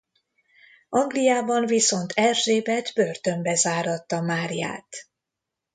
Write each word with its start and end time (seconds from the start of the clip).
Angliában 0.89 1.65
viszont 1.65 2.11
Erzsébet 2.15 2.91
börtönbe 2.93 3.55
záratta 3.55 4.21
Máriát. 4.21 4.87